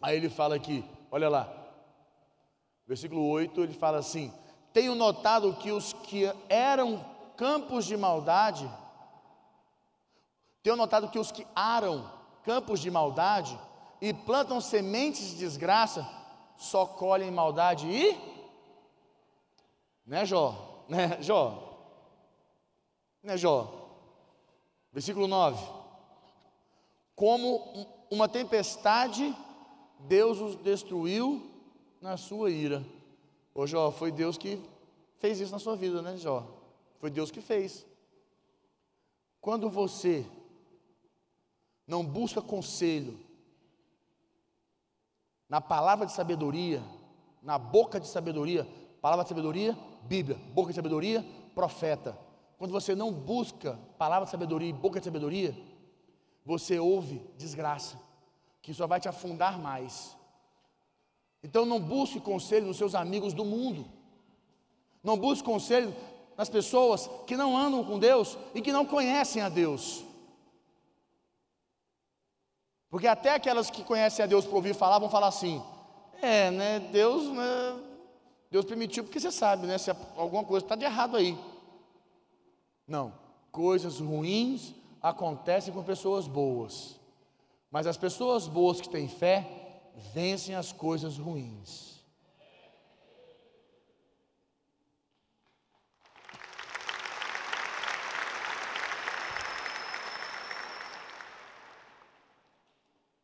[0.00, 1.52] Aí ele fala aqui, olha lá.
[2.86, 4.32] Versículo 8, ele fala assim:
[4.72, 7.04] tenho notado que os que eram
[7.36, 8.70] campos de maldade,
[10.62, 12.10] tenho notado que os que aram
[12.44, 13.58] campos de maldade
[14.00, 16.06] e plantam sementes de desgraça,
[16.56, 18.16] só colhem maldade e.
[20.06, 20.64] Né, Jó?
[20.88, 21.80] Né, Jó?
[23.20, 23.88] Né, Jó?
[24.92, 25.66] Versículo 9.
[27.16, 29.34] Como uma tempestade,
[30.00, 31.50] Deus os destruiu
[32.00, 32.84] na sua ira.
[33.54, 34.60] Ô Jó, foi Deus que
[35.18, 36.46] fez isso na sua vida, né, Jó?
[36.98, 37.86] Foi Deus que fez.
[39.40, 40.26] Quando você
[41.86, 43.18] não busca conselho
[45.48, 46.82] na palavra de sabedoria,
[47.42, 48.66] na boca de sabedoria,
[49.00, 52.18] palavra de sabedoria, Bíblia, boca de sabedoria, profeta.
[52.58, 55.56] Quando você não busca palavra de sabedoria e boca de sabedoria,
[56.44, 58.00] você ouve desgraça,
[58.66, 60.16] que só vai te afundar mais.
[61.40, 63.86] Então não busque conselho nos seus amigos do mundo.
[65.04, 65.94] Não busque conselho
[66.36, 70.04] nas pessoas que não andam com Deus e que não conhecem a Deus.
[72.90, 75.62] Porque até aquelas que conhecem a Deus por ouvir falar vão falar assim:
[76.20, 76.80] é, né?
[76.80, 77.80] Deus, né,
[78.50, 79.78] Deus permitiu porque você sabe, né?
[79.78, 81.38] Se alguma coisa está de errado aí.
[82.84, 83.12] Não,
[83.52, 86.95] coisas ruins acontecem com pessoas boas.
[87.70, 89.46] Mas as pessoas boas que têm fé
[90.12, 91.96] vencem as coisas ruins.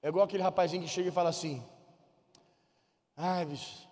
[0.03, 1.63] É igual aquele rapazinho que chega e fala assim:
[3.17, 3.89] Ai, bicho,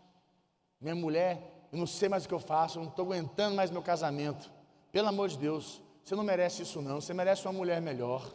[0.80, 3.70] minha mulher, eu não sei mais o que eu faço, eu não estou aguentando mais
[3.70, 4.50] meu casamento.
[4.90, 7.00] Pelo amor de Deus, você não merece isso, não.
[7.00, 8.34] Você merece uma mulher melhor.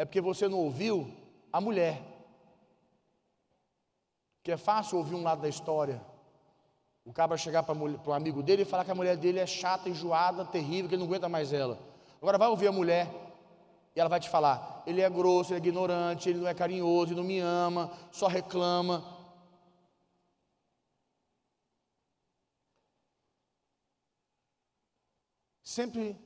[0.00, 1.14] É porque você não ouviu
[1.52, 2.00] a mulher.
[4.42, 6.00] Que é fácil ouvir um lado da história.
[7.04, 9.90] O cabra chegar para o amigo dele e falar que a mulher dele é chata,
[9.90, 11.78] enjoada, terrível, que ele não aguenta mais ela.
[12.16, 13.10] Agora vai ouvir a mulher
[13.94, 17.12] e ela vai te falar: ele é grosso, ele é ignorante, ele não é carinhoso,
[17.12, 19.04] ele não me ama, só reclama.
[25.62, 26.18] Sempre,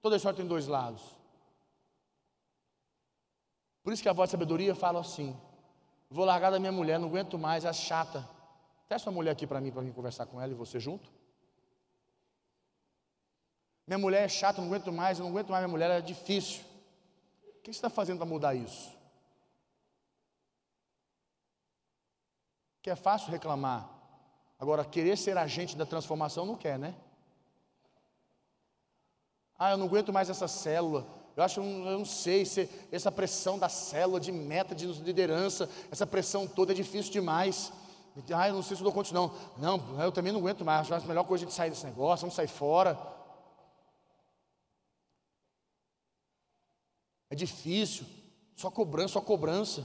[0.00, 1.22] toda história tem dois lados.
[3.84, 5.38] Por isso que a voz de sabedoria fala assim:
[6.10, 8.26] vou largar da minha mulher, não aguento mais, é chata.
[8.88, 11.12] Testa uma mulher aqui para mim, para mim conversar com ela e você junto.
[13.86, 16.64] Minha mulher é chata, não aguento mais, não aguento mais minha mulher, é difícil.
[17.58, 18.90] O que você está fazendo para mudar isso?
[22.80, 23.88] Que é fácil reclamar.
[24.58, 26.94] Agora, querer ser agente da transformação não quer, né?
[29.58, 31.06] Ah, eu não aguento mais essa célula.
[31.36, 36.06] Eu acho, eu não sei, se essa pressão da célula, de meta, de liderança, essa
[36.06, 37.72] pressão toda é difícil demais.
[38.32, 39.34] Ah, eu não sei se eu dou conta, não.
[39.58, 40.90] Não, eu também não aguento mais.
[40.90, 42.96] Acho a melhor coisa a gente sair desse negócio, vamos sair fora.
[47.28, 48.06] É difícil,
[48.54, 49.84] só cobrança, só cobrança.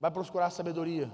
[0.00, 1.08] Vai procurar sabedoria.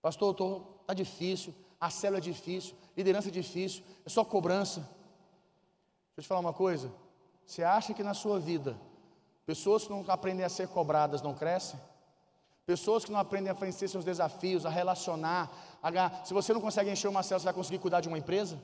[0.00, 0.34] Pastor,
[0.80, 4.95] está difícil, a célula é difícil, liderança é difícil, é só cobrança.
[6.16, 6.90] Deixa eu te falar uma coisa.
[7.44, 8.74] Você acha que na sua vida,
[9.44, 11.78] pessoas que não aprendem a ser cobradas não crescem?
[12.64, 15.52] Pessoas que não aprendem a vencer seus desafios, a relacionar,
[15.82, 16.24] a...
[16.24, 18.58] se você não consegue encher uma célula, você vai conseguir cuidar de uma empresa?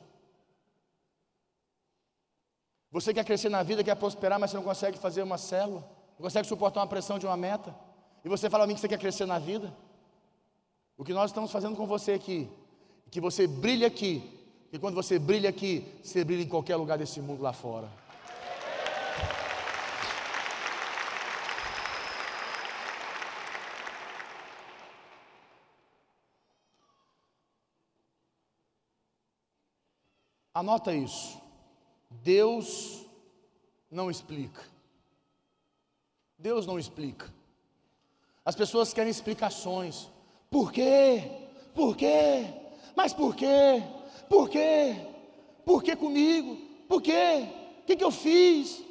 [2.91, 5.81] Você quer crescer na vida, quer prosperar, mas você não consegue fazer uma célula,
[6.19, 7.75] não consegue suportar uma pressão de uma meta.
[8.25, 9.73] E você fala a mim que você quer crescer na vida?
[10.97, 12.51] O que nós estamos fazendo com você aqui,
[13.11, 14.42] que você brilha aqui,
[14.73, 17.91] e quando você brilha aqui, você brilha em qualquer lugar desse mundo lá fora.
[30.55, 31.39] Anota isso.
[32.11, 33.05] Deus
[33.91, 34.63] não explica.
[36.39, 37.33] Deus não explica.
[38.43, 40.09] As pessoas querem explicações.
[40.51, 41.31] Por quê?
[41.75, 42.47] Por quê?
[42.97, 43.83] Mas por quê?
[44.29, 44.97] Por quê?
[45.65, 46.57] Por que comigo?
[46.89, 47.49] Por quê?
[47.81, 48.83] O que, que eu fiz?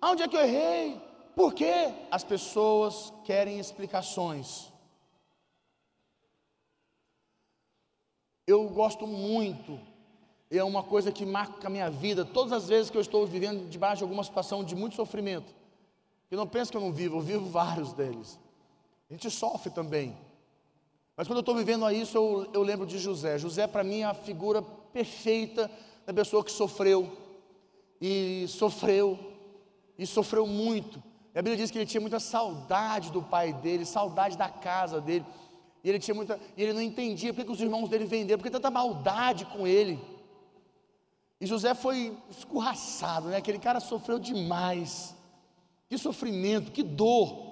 [0.00, 1.00] Aonde é que eu errei?
[1.34, 1.92] Por quê?
[2.10, 4.70] As pessoas querem explicações.
[8.46, 9.78] Eu gosto muito
[10.50, 12.24] é uma coisa que marca a minha vida.
[12.24, 15.54] Todas as vezes que eu estou vivendo debaixo de alguma situação de muito sofrimento,
[16.30, 18.38] eu não penso que eu não vivo, eu vivo vários deles.
[19.08, 20.16] A gente sofre também.
[21.20, 23.36] Mas quando eu estou vivendo a isso, eu, eu lembro de José.
[23.36, 25.70] José, para mim, é a figura perfeita
[26.06, 27.14] da pessoa que sofreu.
[28.00, 29.18] E sofreu.
[29.98, 30.98] E sofreu muito.
[31.34, 34.98] E a Bíblia diz que ele tinha muita saudade do pai dele, saudade da casa
[34.98, 35.26] dele.
[35.84, 36.40] E ele tinha muita.
[36.56, 40.00] E ele não entendia porque que os irmãos dele venderam, porque tanta maldade com ele.
[41.38, 43.36] E José foi escorraçado, né?
[43.36, 45.14] Aquele cara sofreu demais.
[45.86, 47.49] Que sofrimento, que dor.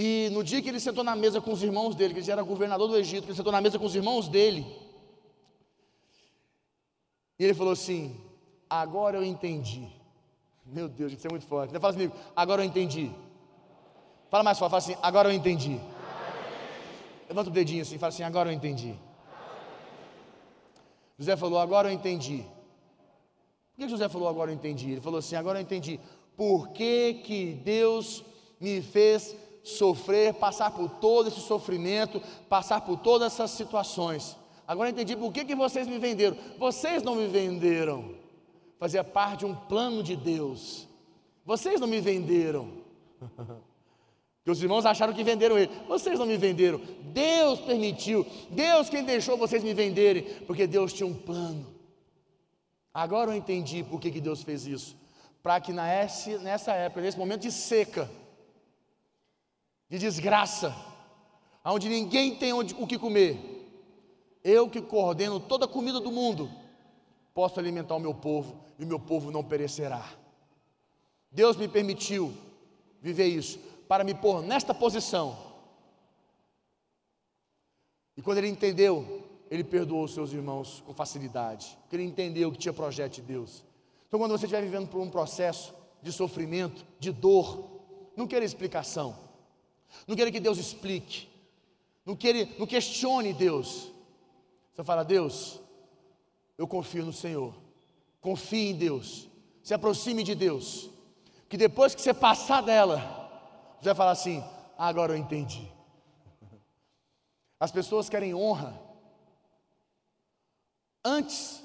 [0.00, 2.34] E no dia que ele sentou na mesa com os irmãos dele, que ele já
[2.34, 4.64] era governador do Egito, que ele sentou na mesa com os irmãos dele,
[7.36, 8.16] E ele falou assim:
[8.70, 9.88] Agora eu entendi.
[10.64, 11.76] Meu Deus, isso é muito forte.
[11.80, 13.10] Fala comigo, agora eu entendi.
[14.30, 15.80] Fala mais forte, fala assim, agora eu entendi.
[17.28, 18.94] Levanta o dedinho assim, fala assim, agora eu entendi.
[21.18, 22.44] José falou, agora eu entendi.
[23.74, 24.92] Por que José falou, agora eu entendi?
[24.92, 25.98] Ele falou assim, agora eu entendi.
[26.36, 28.22] Por que, que Deus
[28.60, 34.36] me fez sofrer, passar por todo esse sofrimento, passar por todas essas situações?
[34.66, 36.36] Agora entendi por que, que vocês me venderam.
[36.58, 38.14] Vocês não me venderam.
[38.78, 40.86] Fazia parte de um plano de Deus.
[41.44, 42.72] Vocês não me venderam.
[44.44, 45.70] Que os irmãos acharam que venderam ele.
[45.86, 46.80] Vocês não me venderam.
[47.12, 48.26] Deus permitiu.
[48.48, 50.22] Deus quem deixou vocês me venderem.
[50.46, 51.66] Porque Deus tinha um plano.
[52.94, 54.96] Agora eu entendi por que, que Deus fez isso.
[55.42, 58.10] Para que nessa época, nesse momento de seca,
[59.88, 60.74] de desgraça,
[61.64, 63.36] onde ninguém tem onde, o que comer,
[64.44, 66.50] eu que coordeno toda a comida do mundo,
[67.34, 70.04] posso alimentar o meu povo e o meu povo não perecerá.
[71.30, 72.32] Deus me permitiu
[73.00, 75.36] viver isso para me pôr nesta posição.
[78.16, 82.58] E quando ele entendeu, ele perdoou os seus irmãos com facilidade, porque ele entendeu que
[82.58, 83.64] tinha projeto de Deus.
[84.06, 87.82] Então, quando você estiver vivendo por um processo de sofrimento, de dor,
[88.16, 89.16] não queira explicação,
[90.06, 91.28] não queira que Deus explique,
[92.04, 93.90] não, queira, não questione Deus.
[94.72, 95.60] Você fala, Deus,
[96.56, 97.54] eu confio no Senhor,
[98.20, 99.28] confie em Deus,
[99.62, 100.88] se aproxime de Deus,
[101.48, 102.98] que depois que você passar dela,
[103.78, 104.42] você vai falar assim:
[104.76, 105.70] agora eu entendi.
[107.60, 108.80] As pessoas querem honra
[111.04, 111.62] antes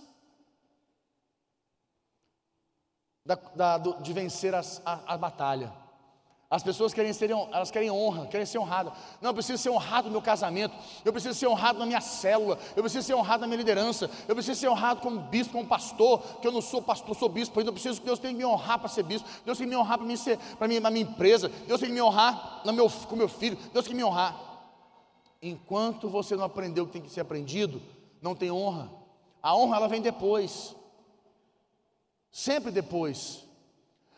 [3.25, 5.73] da, da, do, de vencer as, a, a batalha.
[6.53, 8.93] As pessoas querem ser, elas querem honra, querem ser honradas.
[9.19, 12.59] Não, eu preciso ser honrado no meu casamento, eu preciso ser honrado na minha célula,
[12.75, 16.21] eu preciso ser honrado na minha liderança, eu preciso ser honrado como bispo, como pastor,
[16.39, 18.77] que eu não sou pastor, sou bispo ainda, preciso que Deus tenha que me honrar
[18.77, 21.49] para ser bispo, Deus tem que me honrar para ser, para mim, na minha empresa,
[21.65, 24.39] Deus tem que me honrar no meu, com meu filho, Deus tem que me honrar.
[25.41, 27.81] Enquanto você não aprendeu o que tem que ser aprendido,
[28.21, 28.91] não tem honra.
[29.41, 30.75] A honra ela vem depois.
[32.31, 33.43] Sempre depois.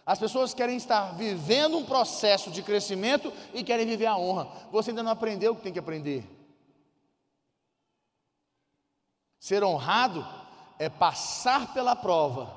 [0.05, 4.47] As pessoas querem estar vivendo um processo de crescimento e querem viver a honra.
[4.71, 6.23] Você ainda não aprendeu o que tem que aprender.
[9.39, 10.25] Ser honrado
[10.77, 12.55] é passar pela prova,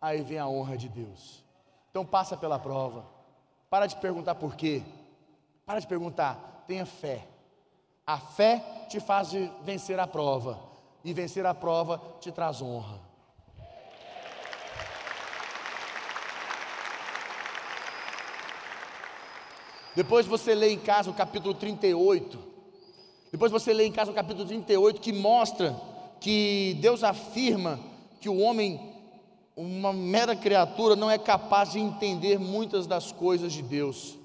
[0.00, 1.44] aí vem a honra de Deus.
[1.90, 3.06] Então passa pela prova.
[3.70, 4.82] Para de perguntar por quê.
[5.64, 7.26] Para de perguntar, tenha fé.
[8.06, 9.30] A fé te faz
[9.62, 10.58] vencer a prova,
[11.04, 13.07] e vencer a prova te traz honra.
[19.98, 22.38] Depois você lê em casa o capítulo 38.
[23.32, 25.74] Depois você lê em casa o capítulo 38 que mostra
[26.20, 27.80] que Deus afirma
[28.20, 28.94] que o homem,
[29.56, 34.16] uma mera criatura, não é capaz de entender muitas das coisas de Deus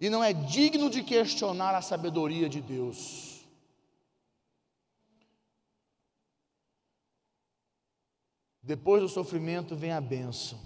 [0.00, 3.44] e não é digno de questionar a sabedoria de Deus.
[8.62, 10.58] Depois do sofrimento vem a bênção.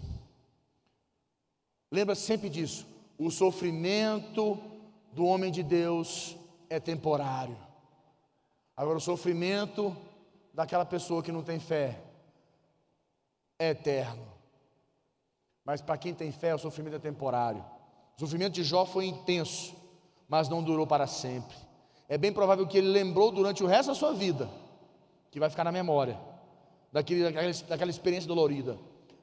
[1.91, 2.94] Lembra sempre disso
[3.25, 4.59] o sofrimento
[5.15, 6.37] do homem de Deus
[6.69, 7.57] é temporário.
[8.77, 9.97] Agora, o sofrimento
[10.53, 12.03] daquela pessoa que não tem fé
[13.59, 14.27] é eterno.
[15.65, 17.65] Mas para quem tem fé, o sofrimento é temporário.
[18.15, 19.75] O sofrimento de Jó foi intenso,
[20.29, 21.57] mas não durou para sempre.
[22.07, 24.51] É bem provável que ele lembrou durante o resto da sua vida,
[25.31, 26.21] que vai ficar na memória,
[26.93, 28.79] daquele, daquela, daquela experiência dolorida.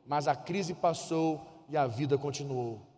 [0.07, 1.39] Mas a crise passou
[1.69, 2.90] e a vida continuou.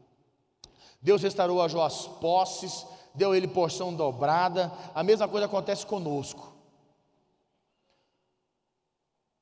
[1.03, 4.71] Deus restaurou a Jó as posses, deu a ele porção dobrada.
[4.95, 6.53] A mesma coisa acontece conosco.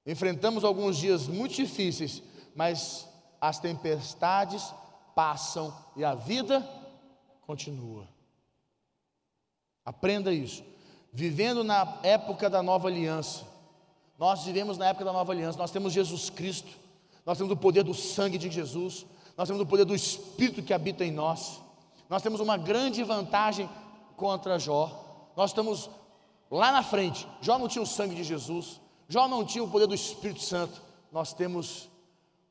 [0.05, 2.23] Enfrentamos alguns dias muito difíceis,
[2.55, 3.07] mas
[3.39, 4.73] as tempestades
[5.15, 6.67] passam e a vida
[7.41, 8.07] continua.
[9.85, 10.63] Aprenda isso.
[11.13, 13.45] Vivendo na época da nova aliança,
[14.17, 16.69] nós vivemos na época da nova aliança, nós temos Jesus Cristo,
[17.23, 19.05] nós temos o poder do sangue de Jesus,
[19.37, 21.61] nós temos o poder do Espírito que habita em nós,
[22.09, 23.69] nós temos uma grande vantagem
[24.17, 25.31] contra Jó.
[25.35, 25.89] Nós estamos
[26.49, 27.25] lá na frente.
[27.41, 30.81] Jó não tinha o sangue de Jesus, Jó não tinha o poder do Espírito Santo.
[31.11, 31.89] Nós temos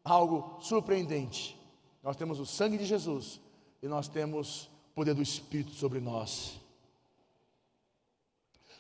[0.05, 1.57] algo surpreendente.
[2.03, 3.41] Nós temos o sangue de Jesus
[3.83, 6.59] e nós temos o poder do Espírito sobre nós.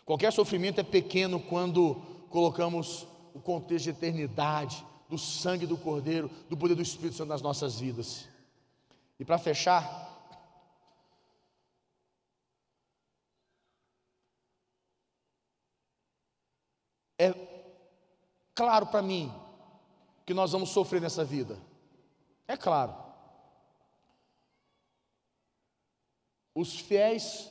[0.04, 6.56] Qualquer sofrimento é pequeno quando colocamos o contexto de eternidade, do sangue do Cordeiro, do
[6.56, 8.28] poder do Espírito Santo nas nossas vidas.
[9.18, 10.08] E para fechar,
[17.18, 17.34] é
[18.54, 19.34] claro para mim
[20.24, 21.58] que nós vamos sofrer nessa vida.
[22.46, 22.94] É claro.
[26.54, 27.50] Os fiéis,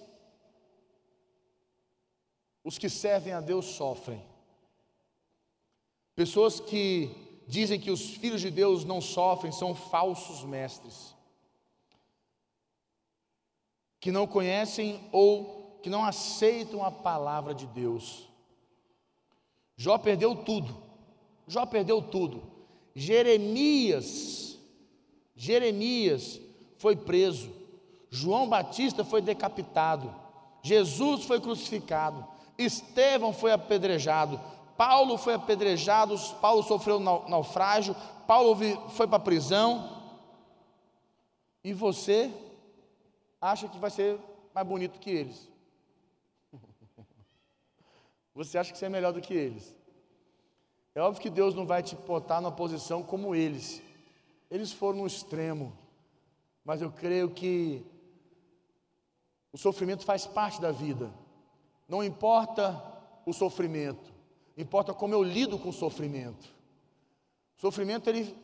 [2.64, 4.26] os que servem a Deus sofrem.
[6.16, 11.16] Pessoas que dizem que os filhos de Deus não sofrem são falsos mestres,
[14.00, 18.30] que não conhecem ou que não aceitam a palavra de Deus.
[19.76, 20.78] Jó perdeu tudo,
[21.48, 22.44] Jó perdeu tudo.
[22.94, 24.60] Jeremias,
[25.36, 26.40] Jeremias
[26.78, 27.52] foi preso,
[28.12, 30.14] João Batista foi decapitado,
[30.62, 32.28] Jesus foi crucificado,
[32.60, 34.40] Estevão foi apedrejado,
[34.80, 37.94] Paulo foi apedrejado, Paulo sofreu naufrágio,
[38.26, 38.58] Paulo
[38.92, 40.02] foi para a prisão.
[41.62, 42.34] E você
[43.42, 44.18] acha que vai ser
[44.56, 45.50] mais bonito que eles?
[48.34, 49.76] Você acha que você é melhor do que eles?
[50.96, 53.82] É óbvio que Deus não vai te botar numa posição como eles.
[54.50, 55.78] Eles foram no extremo.
[56.64, 57.86] Mas eu creio que
[59.52, 61.12] o sofrimento faz parte da vida.
[61.86, 62.82] Não importa
[63.26, 64.19] o sofrimento,
[64.62, 66.54] importa como eu lido com o sofrimento.
[67.58, 68.36] O sofrimento, ele.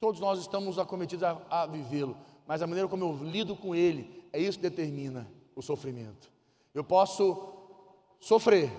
[0.00, 4.24] Todos nós estamos acometidos a, a vivê-lo, mas a maneira como eu lido com ele,
[4.32, 6.30] é isso que determina o sofrimento.
[6.74, 7.54] Eu posso
[8.20, 8.70] sofrer,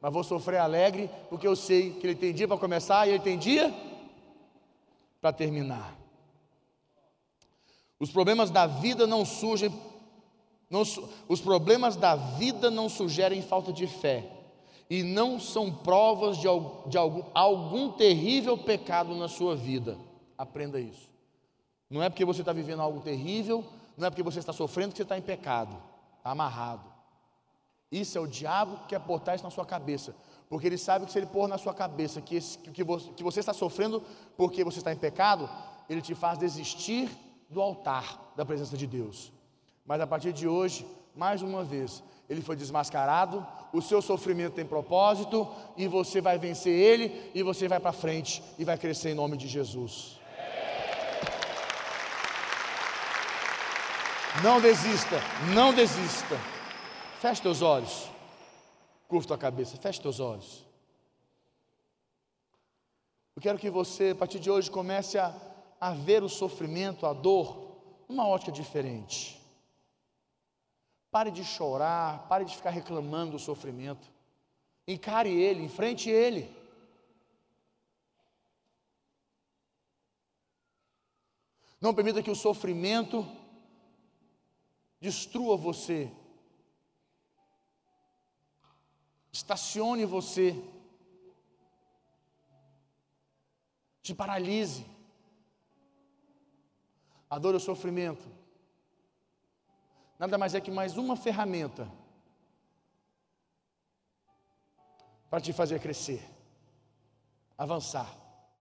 [0.00, 3.22] mas vou sofrer alegre, porque eu sei que ele tem dia para começar e ele
[3.22, 3.74] tem dia
[5.20, 5.94] para terminar.
[7.98, 9.72] Os problemas da vida não surgem,
[10.70, 10.82] não,
[11.28, 14.35] os problemas da vida não sugerem falta de fé,
[14.88, 16.46] e não são provas de,
[16.86, 19.98] de algum, algum terrível pecado na sua vida.
[20.38, 21.10] Aprenda isso.
[21.90, 23.64] Não é porque você está vivendo algo terrível,
[23.96, 25.76] não é porque você está sofrendo que você está em pecado,
[26.18, 26.84] está amarrado.
[27.90, 30.14] Isso é o diabo que quer botar isso na sua cabeça,
[30.48, 33.22] porque ele sabe que se ele pôr na sua cabeça que, esse, que, você, que
[33.22, 34.02] você está sofrendo
[34.36, 35.48] porque você está em pecado,
[35.88, 37.08] ele te faz desistir
[37.48, 39.32] do altar da presença de Deus.
[39.84, 40.84] Mas a partir de hoje,
[41.14, 46.72] mais uma vez, ele foi desmascarado, o seu sofrimento tem propósito, e você vai vencer
[46.72, 50.18] ele, e você vai para frente e vai crescer em nome de Jesus.
[54.42, 55.16] Não desista,
[55.54, 56.38] não desista.
[57.20, 58.10] Feche teus olhos,
[59.08, 60.64] curva tua cabeça, feche teus olhos.
[63.34, 65.34] Eu quero que você, a partir de hoje, comece a,
[65.80, 67.76] a ver o sofrimento, a dor,
[68.08, 69.35] numa ótica diferente.
[71.10, 74.10] Pare de chorar, pare de ficar reclamando do sofrimento.
[74.86, 76.54] Encare ele, enfrente ele.
[81.80, 83.26] Não permita que o sofrimento
[85.00, 86.10] destrua você.
[89.32, 90.62] Estacione você.
[94.02, 94.86] Te paralise.
[97.28, 98.45] A dor e o sofrimento
[100.18, 101.90] nada mais é que mais uma ferramenta
[105.28, 106.22] para te fazer crescer,
[107.58, 108.25] avançar.